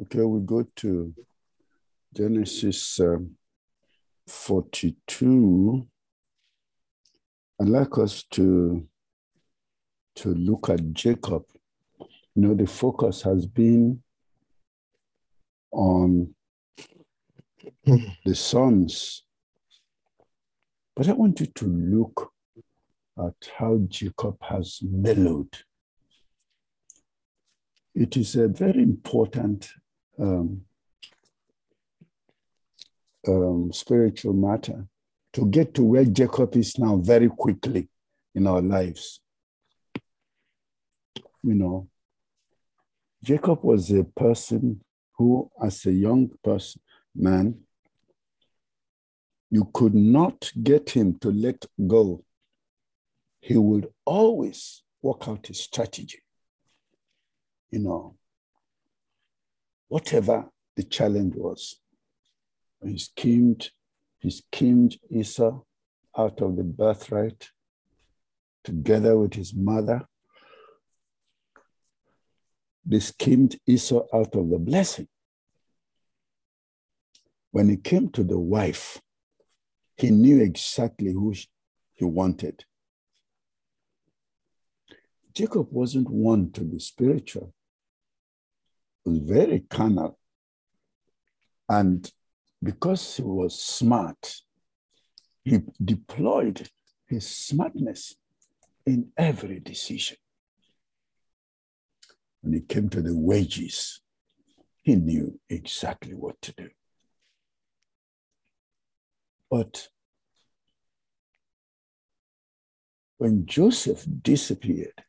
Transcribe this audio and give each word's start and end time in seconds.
Okay, 0.00 0.22
we 0.22 0.40
go 0.40 0.64
to 0.76 1.14
Genesis 2.16 2.98
um, 3.00 3.36
42. 4.26 5.86
I'd 7.60 7.68
like 7.68 7.98
us 7.98 8.22
to, 8.30 8.86
to 10.16 10.28
look 10.34 10.70
at 10.70 10.94
Jacob. 10.94 11.44
You 12.34 12.42
know, 12.42 12.54
the 12.54 12.66
focus 12.66 13.20
has 13.22 13.44
been 13.44 14.02
on 15.70 16.34
the 17.84 18.34
sons. 18.34 19.24
But 20.96 21.08
I 21.08 21.12
want 21.12 21.38
you 21.40 21.46
to 21.46 21.66
look 21.66 22.32
at 23.18 23.50
how 23.58 23.78
Jacob 23.88 24.42
has 24.42 24.78
mellowed. 24.82 25.54
It 27.94 28.16
is 28.16 28.36
a 28.36 28.48
very 28.48 28.82
important 28.82 29.70
um, 30.22 30.62
um, 33.26 33.72
spiritual 33.72 34.32
matter 34.32 34.86
to 35.32 35.46
get 35.46 35.74
to 35.74 35.82
where 35.82 36.04
Jacob 36.04 36.56
is 36.56 36.78
now 36.78 36.96
very 36.96 37.28
quickly 37.28 37.88
in 38.34 38.46
our 38.46 38.62
lives. 38.62 39.20
You 41.42 41.54
know, 41.54 41.88
Jacob 43.22 43.64
was 43.64 43.90
a 43.90 44.04
person 44.04 44.80
who, 45.16 45.50
as 45.62 45.84
a 45.86 45.92
young 45.92 46.30
person, 46.44 46.80
man, 47.14 47.58
you 49.50 49.68
could 49.74 49.94
not 49.94 50.50
get 50.62 50.90
him 50.90 51.18
to 51.18 51.30
let 51.30 51.66
go. 51.86 52.24
He 53.40 53.56
would 53.56 53.88
always 54.04 54.82
work 55.02 55.28
out 55.28 55.46
his 55.46 55.60
strategy. 55.60 56.22
You 57.70 57.80
know, 57.80 58.16
whatever 59.92 60.48
the 60.74 60.82
challenge 60.84 61.34
was, 61.36 61.76
he 62.82 62.96
schemed, 62.96 63.68
he 64.20 64.30
schemed 64.30 64.96
Esau 65.10 65.60
out 66.16 66.40
of 66.40 66.56
the 66.56 66.64
birthright 66.64 67.50
together 68.64 69.18
with 69.18 69.34
his 69.34 69.52
mother. 69.52 70.00
They 72.86 73.00
schemed 73.00 73.60
Esau 73.66 74.06
out 74.14 74.34
of 74.34 74.48
the 74.48 74.58
blessing. 74.58 75.08
When 77.50 77.68
he 77.68 77.76
came 77.76 78.08
to 78.12 78.24
the 78.24 78.38
wife, 78.38 78.98
he 79.98 80.08
knew 80.08 80.40
exactly 80.40 81.12
who 81.12 81.34
he 81.92 82.06
wanted. 82.06 82.64
Jacob 85.34 85.66
wasn't 85.70 86.08
one 86.08 86.50
to 86.52 86.62
be 86.62 86.78
spiritual. 86.78 87.52
Very 89.04 89.60
carnal. 89.60 90.18
And 91.68 92.10
because 92.62 93.16
he 93.16 93.22
was 93.22 93.60
smart, 93.60 94.36
he 95.44 95.60
deployed 95.84 96.68
his 97.08 97.26
smartness 97.26 98.14
in 98.86 99.10
every 99.16 99.60
decision. 99.60 100.16
When 102.40 102.54
it 102.54 102.68
came 102.68 102.88
to 102.90 103.02
the 103.02 103.16
wages, 103.16 104.00
he 104.82 104.96
knew 104.96 105.40
exactly 105.48 106.14
what 106.14 106.40
to 106.42 106.52
do. 106.52 106.68
But 109.50 109.88
when 113.18 113.46
Joseph 113.46 114.04
disappeared, 114.22 115.04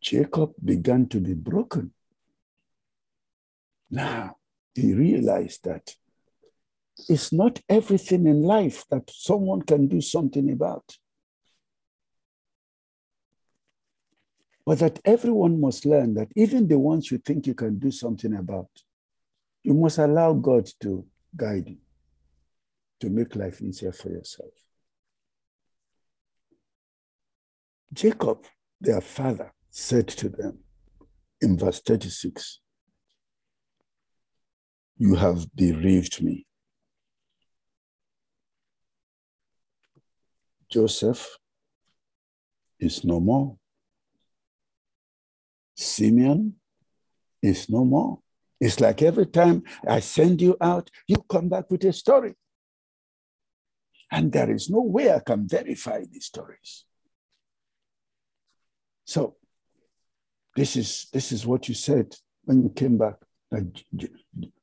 Jacob 0.00 0.52
began 0.62 1.08
to 1.08 1.20
be 1.20 1.34
broken. 1.34 1.92
Now, 3.90 4.36
he 4.74 4.94
realized 4.94 5.64
that 5.64 5.94
it's 7.08 7.32
not 7.32 7.60
everything 7.68 8.26
in 8.26 8.42
life 8.42 8.84
that 8.90 9.10
someone 9.10 9.62
can 9.62 9.86
do 9.86 10.00
something 10.00 10.50
about. 10.50 10.96
But 14.66 14.80
that 14.80 15.00
everyone 15.04 15.60
must 15.60 15.86
learn 15.86 16.14
that 16.14 16.28
even 16.36 16.68
the 16.68 16.78
ones 16.78 17.10
you 17.10 17.18
think 17.18 17.46
you 17.46 17.54
can 17.54 17.78
do 17.78 17.90
something 17.90 18.34
about, 18.34 18.68
you 19.62 19.72
must 19.72 19.98
allow 19.98 20.34
God 20.34 20.68
to 20.80 21.06
guide 21.34 21.68
you, 21.68 21.78
to 23.00 23.08
make 23.08 23.34
life 23.34 23.62
easier 23.62 23.92
for 23.92 24.10
yourself. 24.10 24.52
Jacob, 27.92 28.44
their 28.80 29.00
father, 29.00 29.52
said 29.70 30.08
to 30.08 30.28
them 30.28 30.58
in 31.40 31.56
verse 31.56 31.80
36 31.80 32.60
you 34.98 35.14
have 35.14 35.54
bereaved 35.54 36.22
me. 36.22 36.44
Joseph 40.70 41.38
is 42.78 43.04
no 43.04 43.20
more. 43.20 43.56
Simeon 45.76 46.54
is 47.40 47.70
no 47.70 47.84
more. 47.84 48.18
It's 48.60 48.80
like 48.80 49.00
every 49.02 49.26
time 49.26 49.62
I 49.86 50.00
send 50.00 50.42
you 50.42 50.56
out, 50.60 50.90
you 51.06 51.16
come 51.30 51.48
back 51.48 51.70
with 51.70 51.84
a 51.84 51.92
story. 51.92 52.34
And 54.10 54.32
there 54.32 54.50
is 54.50 54.68
no 54.68 54.80
way 54.80 55.12
I 55.12 55.20
can 55.20 55.46
verify 55.46 56.02
these 56.10 56.26
stories. 56.26 56.84
So 59.04 59.36
this 60.56 60.76
is 60.76 61.06
this 61.12 61.30
is 61.30 61.46
what 61.46 61.68
you 61.68 61.74
said 61.74 62.16
when 62.44 62.62
you 62.62 62.70
came 62.70 62.98
back. 62.98 63.14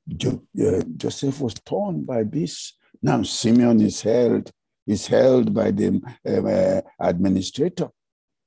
Uh, 0.07 0.83
Joseph 0.97 1.41
was 1.41 1.55
torn 1.55 2.03
by 2.03 2.23
this. 2.23 2.73
Now 3.01 3.23
Simeon 3.23 3.81
is 3.81 4.01
held, 4.01 4.51
is 4.85 5.07
held 5.07 5.53
by 5.53 5.71
the 5.71 6.01
uh, 6.27 6.47
uh, 6.47 6.81
administrator. 6.99 7.89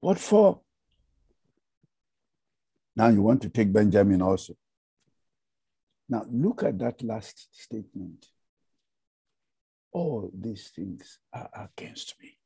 What 0.01 0.19
for? 0.19 0.61
Now 2.95 3.09
you 3.09 3.23
want 3.23 3.43
to 3.43 3.49
take 3.49 3.73
Benjamin 3.73 4.23
also. 4.23 4.55
Now 6.09 6.25
look 6.31 6.63
at 6.63 6.79
that 6.79 7.03
last 7.03 7.49
statement. 7.53 8.27
All 9.93 10.31
these 10.33 10.69
things 10.69 11.19
are 11.33 11.51
against 11.55 12.15
me. 12.23 12.39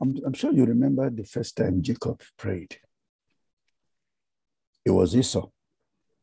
I'm, 0.00 0.16
I'm 0.26 0.32
sure 0.32 0.52
you 0.52 0.64
remember 0.64 1.10
the 1.10 1.24
first 1.24 1.56
time 1.56 1.82
Jacob 1.82 2.22
prayed. 2.36 2.76
It 4.84 4.90
was 4.90 5.14
Esau 5.16 5.48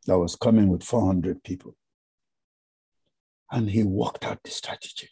that 0.06 0.18
was 0.18 0.36
coming 0.36 0.68
with 0.68 0.84
400 0.84 1.44
people. 1.44 1.76
And 3.52 3.70
he 3.70 3.84
worked 3.84 4.26
out 4.26 4.40
the 4.44 4.52
strategy. 4.52 5.10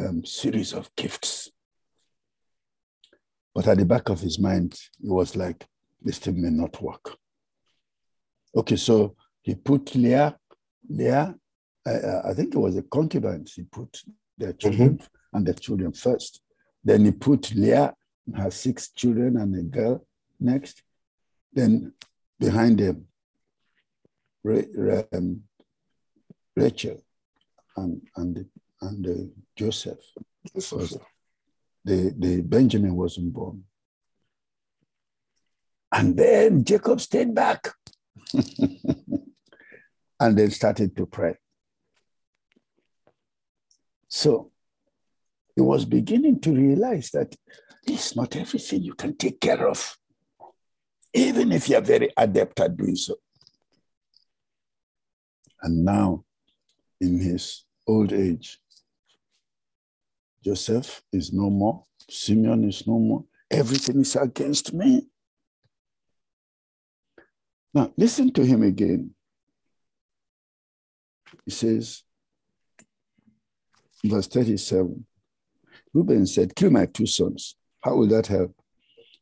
Um, 0.00 0.24
series 0.24 0.72
of 0.72 0.90
gifts. 0.96 1.50
But 3.54 3.68
at 3.68 3.78
the 3.78 3.84
back 3.84 4.08
of 4.08 4.20
his 4.20 4.38
mind, 4.38 4.72
it 4.72 5.10
was 5.10 5.36
like, 5.36 5.66
this 6.00 6.18
thing 6.18 6.40
may 6.40 6.50
not 6.50 6.80
work. 6.82 7.16
Okay, 8.56 8.76
so 8.76 9.16
he 9.42 9.54
put 9.54 9.94
Leah, 9.94 10.36
Leah, 10.88 11.34
uh, 11.86 12.20
I 12.24 12.34
think 12.34 12.54
it 12.54 12.58
was 12.58 12.76
a 12.76 12.82
concubine. 12.82 13.44
He 13.54 13.62
put 13.62 14.02
their 14.38 14.52
children 14.52 14.98
mm-hmm. 14.98 15.36
and 15.36 15.46
their 15.46 15.54
children 15.54 15.92
first. 15.92 16.40
Then 16.84 17.04
he 17.04 17.12
put 17.12 17.54
Leah, 17.54 17.94
her 18.34 18.50
six 18.50 18.90
children 18.90 19.36
and 19.36 19.54
a 19.56 19.62
girl 19.62 20.06
next. 20.38 20.82
Then 21.52 21.92
behind 22.44 22.78
them, 22.78 23.06
um, 25.12 25.42
Rachel 26.56 27.02
and 27.76 28.02
and 28.16 28.46
and 28.80 29.06
uh, 29.06 29.24
Joseph. 29.56 30.00
Was, 30.54 30.98
the, 31.84 32.14
the 32.16 32.40
Benjamin 32.42 32.96
wasn't 32.96 33.32
born. 33.32 33.64
And 35.90 36.16
then 36.16 36.64
Jacob 36.64 37.00
stayed 37.00 37.34
back 37.34 37.68
and 38.34 38.78
then 40.38 40.50
started 40.50 40.96
to 40.96 41.06
pray. 41.06 41.36
So 44.08 44.52
he 45.54 45.62
was 45.62 45.84
beginning 45.84 46.40
to 46.40 46.52
realize 46.52 47.10
that 47.10 47.36
it's 47.86 48.16
not 48.16 48.36
everything 48.36 48.82
you 48.82 48.94
can 48.94 49.16
take 49.16 49.40
care 49.40 49.68
of 49.68 49.96
even 51.14 51.52
if 51.52 51.68
you're 51.68 51.80
very 51.80 52.10
adept 52.16 52.60
at 52.60 52.76
doing 52.76 52.96
so. 52.96 53.16
And 55.62 55.84
now, 55.84 56.24
in 57.00 57.18
his 57.18 57.64
old 57.86 58.12
age, 58.12 58.58
Joseph 60.44 61.02
is 61.12 61.32
no 61.32 61.50
more, 61.50 61.84
Simeon 62.08 62.68
is 62.68 62.86
no 62.86 62.98
more, 62.98 63.24
everything 63.50 64.00
is 64.00 64.16
against 64.16 64.72
me. 64.72 65.06
Now, 67.74 67.92
listen 67.96 68.32
to 68.32 68.44
him 68.44 68.62
again. 68.62 69.14
He 71.44 71.50
says, 71.50 72.02
verse 74.04 74.26
37 74.26 75.06
Reuben 75.94 76.26
said, 76.26 76.54
Kill 76.54 76.70
my 76.70 76.86
two 76.86 77.06
sons. 77.06 77.56
How 77.80 77.94
will 77.94 78.08
that 78.08 78.26
help? 78.26 78.54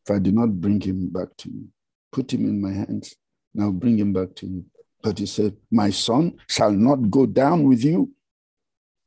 if 0.04 0.14
I 0.14 0.18
do 0.18 0.32
not 0.32 0.60
bring 0.60 0.80
him 0.80 1.08
back 1.10 1.36
to 1.38 1.50
you, 1.50 1.68
put 2.12 2.32
him 2.32 2.44
in 2.44 2.60
my 2.60 2.72
hands. 2.72 3.14
Now 3.54 3.70
bring 3.70 3.98
him 3.98 4.12
back 4.12 4.34
to 4.36 4.46
you. 4.46 4.64
But 5.02 5.18
he 5.18 5.26
said, 5.26 5.56
My 5.70 5.90
son 5.90 6.38
shall 6.46 6.72
not 6.72 7.10
go 7.10 7.26
down 7.26 7.64
with 7.64 7.84
you, 7.84 8.12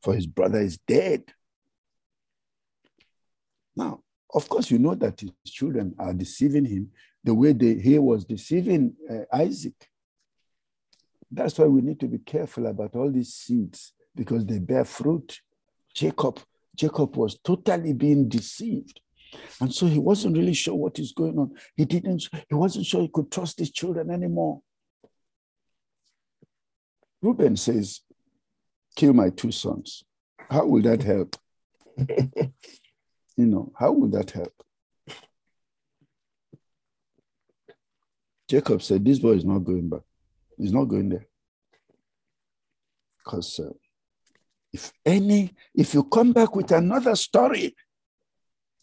for 0.02 0.14
his 0.14 0.26
brother 0.26 0.60
is 0.60 0.78
dead. 0.78 1.24
Now, 3.76 4.02
of 4.34 4.50
course, 4.50 4.72
you 4.72 4.80
know 4.80 4.96
that 4.96 5.20
his 5.20 5.32
children 5.46 5.96
are 6.00 6.14
deceiving 6.14 6.66
him 6.66 6.92
the 7.24 7.34
way 7.34 7.54
they, 7.54 7.76
he 7.76 8.00
was 8.00 8.26
deceiving 8.26 8.94
uh, 9.10 9.36
Isaac. 9.36 9.90
That's 11.32 11.58
why 11.58 11.66
we 11.66 11.82
need 11.82 12.00
to 12.00 12.08
be 12.08 12.20
careful 12.20 12.68
about 12.68 12.96
all 12.96 13.12
these 13.12 13.34
seeds 13.34 13.94
because 14.16 14.46
they 14.46 14.60
bear 14.60 14.86
fruit. 14.86 15.40
Jacob, 15.94 16.40
Jacob 16.76 17.16
was 17.16 17.40
totally 17.40 17.94
being 17.94 18.28
deceived. 18.28 19.00
And 19.59 19.74
so 19.74 19.85
he 19.88 20.00
wasn't 20.00 20.38
really 20.38 20.53
sure 20.53 20.75
what 20.75 21.00
is 21.00 21.12
going 21.12 21.38
on. 21.38 21.51
He 21.75 21.85
didn't, 21.85 22.27
he 22.50 22.56
wasn't 22.56 22.85
sure 22.85 23.01
he 23.01 23.09
could 23.13 23.31
trust 23.31 23.59
his 23.59 23.71
children 23.71 24.09
anymore. 24.09 24.62
Reuben 27.21 27.56
says, 27.56 28.01
Kill 28.95 29.13
my 29.13 29.30
two 29.30 29.51
sons. 29.51 30.03
How 30.50 30.65
will 30.65 30.81
that 30.83 31.01
help? 31.01 31.35
you 31.97 33.45
know, 33.45 33.71
how 33.75 33.91
would 33.91 34.12
that 34.12 34.31
help? 34.31 34.53
Jacob 38.47 38.83
said, 38.83 39.03
This 39.06 39.19
boy 39.19 39.31
is 39.31 39.45
not 39.45 39.59
going 39.59 39.89
back. 39.89 40.01
He's 40.57 40.74
not 40.74 40.85
going 40.85 41.09
there. 41.09 41.25
Because 43.18 43.59
uh, 43.59 43.71
if 44.71 44.91
any, 45.06 45.53
if 45.74 45.94
you 45.94 46.03
come 46.03 46.33
back 46.33 46.56
with 46.56 46.71
another 46.71 47.15
story 47.15 47.75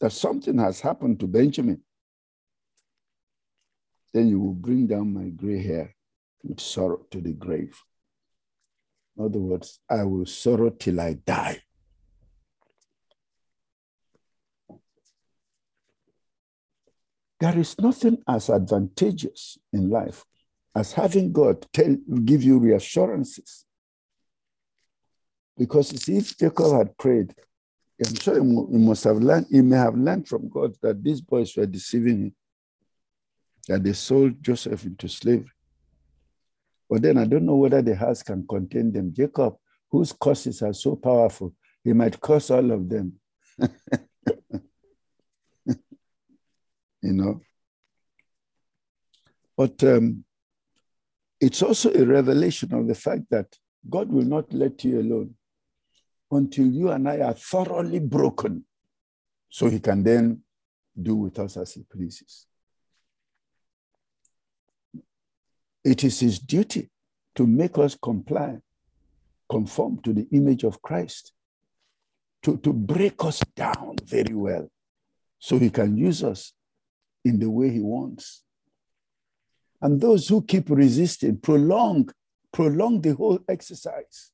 that 0.01 0.13
something 0.13 0.59
has 0.59 0.81
happened 0.81 1.21
to 1.21 1.27
Benjamin, 1.27 1.83
then 4.13 4.29
you 4.29 4.41
will 4.41 4.55
bring 4.55 4.87
down 4.87 5.13
my 5.13 5.29
gray 5.29 5.63
hair 5.63 5.95
with 6.43 6.61
sorrow 6.61 7.07
to 7.11 7.21
the 7.21 7.33
grave. 7.33 7.79
In 9.17 9.25
other 9.25 9.39
words, 9.39 9.79
I 9.89 10.05
will 10.05 10.27
sorrow 10.27 10.71
till 10.71 11.01
I 11.01 11.15
die. 11.15 11.63
There 17.39 17.59
is 17.59 17.79
nothing 17.79 18.19
as 18.29 18.51
advantageous 18.51 19.59
in 19.73 19.89
life 19.89 20.25
as 20.75 20.93
having 20.93 21.33
God 21.33 21.67
tell, 21.73 21.97
give 22.25 22.43
you 22.43 22.59
reassurances. 22.59 23.65
Because 25.57 26.09
you 26.09 26.17
if 26.17 26.39
Jacob 26.39 26.73
had 26.77 26.97
prayed, 26.97 27.35
I'm 28.07 28.15
sure 28.15 28.35
he 28.35 28.79
must 28.79 29.05
have 29.05 29.19
learned, 29.19 29.47
he 29.51 29.61
may 29.61 29.77
have 29.77 29.95
learned 29.95 30.27
from 30.27 30.49
God 30.49 30.75
that 30.81 31.03
these 31.03 31.21
boys 31.21 31.55
were 31.57 31.67
deceiving 31.67 32.23
him, 32.23 32.35
that 33.69 33.85
they 33.85 33.93
sold 33.93 34.43
Joseph 34.43 34.85
into 34.85 35.09
slavery. 35.09 35.51
But 36.89 37.03
then 37.03 37.19
I 37.19 37.27
don't 37.27 37.45
know 37.45 37.57
whether 37.57 37.83
the 37.83 37.95
house 37.95 38.23
can 38.23 38.47
contain 38.47 38.91
them. 38.91 39.13
Jacob, 39.15 39.57
whose 39.91 40.13
curses 40.13 40.63
are 40.63 40.73
so 40.73 40.97
powerful, 40.97 41.55
he 41.85 41.93
might 41.93 42.21
curse 42.21 42.51
all 42.51 42.71
of 42.71 42.89
them. 42.89 43.13
you 47.03 47.13
know. 47.13 47.41
But 49.57 49.85
um, 49.85 50.25
it's 51.39 51.63
also 51.63 51.93
a 51.93 52.05
revelation 52.05 52.73
of 52.73 52.89
the 52.89 52.95
fact 52.95 53.25
that 53.31 53.47
God 53.89 54.11
will 54.11 54.25
not 54.25 54.53
let 54.53 54.83
you 54.85 55.01
alone 55.01 55.35
until 56.31 56.67
you 56.67 56.91
and 56.91 57.09
I 57.09 57.21
are 57.21 57.35
thoroughly 57.35 57.99
broken, 57.99 58.65
so 59.49 59.69
He 59.69 59.81
can 59.81 60.03
then 60.03 60.43
do 61.01 61.17
with 61.17 61.39
us 61.39 61.57
as 61.57 61.75
He 61.75 61.83
pleases. 61.83 62.47
It 65.85 66.05
is 66.05 66.21
His 66.21 66.39
duty 66.39 66.91
to 67.35 67.47
make 67.47 67.79
us 67.79 67.97
comply, 68.01 68.59
conform 69.49 70.01
to 70.03 70.13
the 70.13 70.27
image 70.33 70.65
of 70.65 70.81
Christ, 70.83 71.33
to, 72.43 72.57
to 72.59 72.73
break 72.73 73.25
us 73.25 73.41
down 73.57 73.97
very 74.05 74.35
well, 74.35 74.71
so 75.39 75.59
He 75.59 75.71
can 75.71 75.97
use 75.97 76.23
us 76.23 76.53
in 77.25 77.39
the 77.39 77.51
way 77.51 77.71
he 77.71 77.81
wants. 77.81 78.43
And 79.81 80.01
those 80.01 80.29
who 80.29 80.43
keep 80.43 80.69
resisting 80.69 81.39
prolong, 81.39 82.11
prolong 82.53 83.01
the 83.01 83.15
whole 83.15 83.39
exercise. 83.49 84.31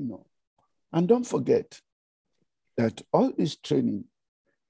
You 0.00 0.06
know, 0.06 0.26
and 0.94 1.06
don't 1.06 1.26
forget 1.26 1.78
that 2.78 3.02
all 3.12 3.30
this 3.36 3.56
training 3.56 4.04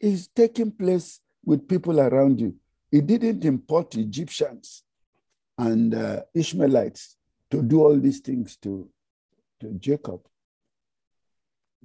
is 0.00 0.26
taking 0.26 0.72
place 0.72 1.20
with 1.44 1.68
people 1.68 2.00
around 2.00 2.40
you. 2.40 2.56
He 2.90 3.00
didn't 3.00 3.44
import 3.44 3.94
Egyptians 3.94 4.82
and 5.56 5.94
uh, 5.94 6.22
Ishmaelites 6.34 7.16
to 7.52 7.62
do 7.62 7.80
all 7.80 7.96
these 7.96 8.18
things 8.18 8.56
to, 8.56 8.90
to 9.60 9.68
Jacob. 9.74 10.20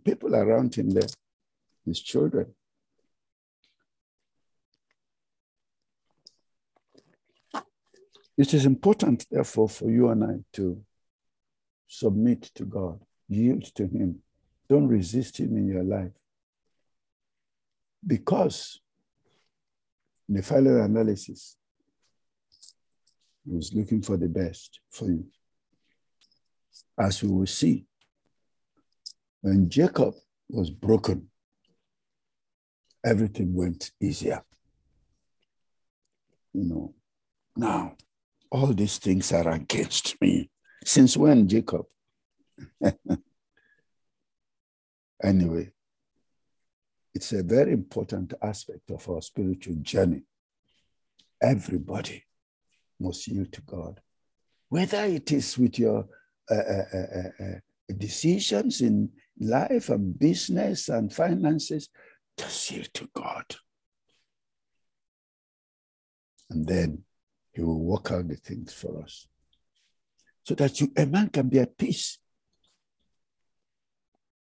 People 0.04 0.36
around 0.36 0.74
him 0.74 0.90
there, 0.90 1.08
his 1.86 2.02
children. 2.02 2.48
It 8.36 8.56
is 8.56 8.66
important, 8.66 9.28
therefore, 9.30 9.70
for 9.70 9.92
you 9.92 10.10
and 10.10 10.24
I 10.24 10.34
to 10.54 10.84
submit 11.88 12.42
to 12.56 12.66
God, 12.66 13.00
yield 13.28 13.64
to 13.76 13.84
Him. 13.88 14.22
Don't 14.70 14.88
resist 14.88 15.40
Him 15.40 15.58
in 15.58 15.68
your 15.68 15.84
life. 15.84 16.12
Because 18.06 18.80
in 20.30 20.36
the 20.36 20.44
final 20.44 20.82
analysis, 20.82 21.58
He 23.44 23.56
was 23.56 23.74
looking 23.74 24.02
for 24.02 24.18
the 24.18 24.28
best 24.28 24.80
for 24.92 25.06
you. 25.06 25.26
As 27.00 27.22
we 27.22 27.30
will 27.30 27.46
see, 27.46 27.86
when 29.42 29.70
Jacob 29.70 30.16
was 30.50 30.70
broken, 30.70 31.30
everything 33.04 33.54
went 33.54 33.92
easier. 34.02 34.42
You 36.54 36.64
know, 36.64 36.94
now 37.56 37.96
all 38.50 38.68
these 38.68 38.98
things 38.98 39.32
are 39.34 39.50
against 39.50 40.20
me. 40.22 40.50
Since 40.84 41.18
when, 41.18 41.48
Jacob? 41.48 41.86
anyway, 45.24 45.72
it's 47.14 47.32
a 47.34 47.44
very 47.44 47.72
important 47.72 48.34
aspect 48.42 48.90
of 48.92 49.08
our 49.10 49.22
spiritual 49.22 49.76
journey. 49.82 50.24
Everybody 51.42 52.24
must 53.00 53.28
yield 53.28 53.52
to 53.54 53.62
God, 53.62 54.02
whether 54.70 55.04
it 55.06 55.32
is 55.32 55.58
with 55.58 55.80
your 55.80 56.06
uh, 56.50 56.56
uh, 56.56 56.84
uh, 56.94 57.44
uh, 57.44 57.94
decisions 57.98 58.82
in 58.82 59.10
life 59.40 59.90
and 59.90 60.18
business 60.18 60.90
and 60.90 61.14
finances, 61.14 61.90
just 62.38 62.72
yield 62.72 62.94
to 62.94 63.10
God. 63.14 63.46
And 66.50 66.68
then 66.68 67.04
he 67.54 67.62
will 67.62 67.80
work 67.80 68.12
out 68.12 68.28
the 68.28 68.36
things 68.36 68.74
for 68.74 69.02
us. 69.02 69.28
So 70.44 70.54
that 70.56 70.80
you, 70.80 70.92
a 70.96 71.06
man 71.06 71.30
can 71.30 71.50
be 71.50 71.60
at 71.60 71.78
peace. 71.78 72.20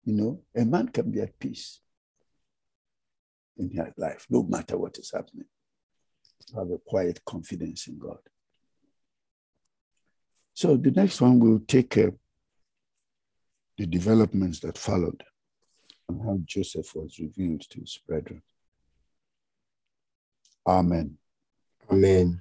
You 0.08 0.14
know, 0.14 0.40
a 0.56 0.64
man 0.64 0.88
can 0.88 1.10
be 1.10 1.20
at 1.20 1.38
peace 1.38 1.80
in 3.58 3.68
his 3.68 3.92
life, 3.98 4.26
no 4.30 4.42
matter 4.42 4.78
what 4.78 4.96
is 4.96 5.12
happening. 5.14 5.44
Have 6.56 6.70
a 6.70 6.78
quiet 6.78 7.20
confidence 7.26 7.88
in 7.88 7.98
God. 7.98 8.16
So 10.54 10.78
the 10.78 10.92
next 10.92 11.20
one 11.20 11.38
will 11.38 11.60
take 11.60 11.98
uh, 11.98 12.12
the 13.76 13.84
developments 13.84 14.60
that 14.60 14.78
followed 14.78 15.22
and 16.08 16.22
how 16.22 16.38
Joseph 16.46 16.90
was 16.94 17.18
revealed 17.18 17.68
to 17.68 17.80
his 17.80 18.00
brethren. 18.08 18.40
Amen. 20.66 21.18
Amen. 21.90 22.34